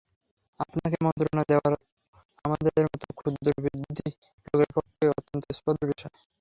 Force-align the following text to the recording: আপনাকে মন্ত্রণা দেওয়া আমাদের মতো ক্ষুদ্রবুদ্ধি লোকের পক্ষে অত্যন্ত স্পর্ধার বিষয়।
আপনাকে 0.59 0.97
মন্ত্রণা 1.05 1.43
দেওয়া 1.49 1.69
আমাদের 2.45 2.83
মতো 2.85 3.07
ক্ষুদ্রবুদ্ধি 3.17 4.07
লোকের 4.47 4.71
পক্ষে 4.75 5.03
অত্যন্ত 5.11 5.45
স্পর্ধার 5.57 5.89
বিষয়। 5.91 6.13